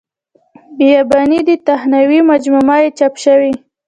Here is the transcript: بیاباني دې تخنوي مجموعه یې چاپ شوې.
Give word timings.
بیاباني 0.77 1.39
دې 1.47 1.55
تخنوي 1.67 2.19
مجموعه 2.29 2.75
یې 2.83 2.89
چاپ 2.99 3.13
شوې. 3.23 3.51